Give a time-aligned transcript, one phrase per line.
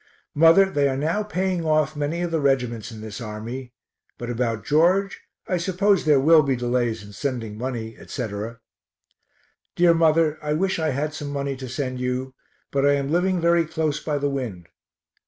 [0.33, 3.71] Mother, they are now paying off many of the regiments in this army
[4.17, 8.61] but about George, I suppose there will be delays in sending money, etc.
[9.75, 12.33] Dear mother, I wish I had some money to send you,
[12.71, 14.69] but I am living very close by the wind.